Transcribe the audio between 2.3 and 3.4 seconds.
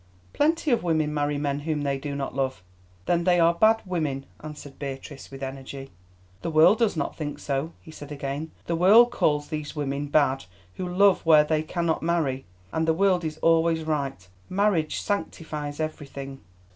love." "Then they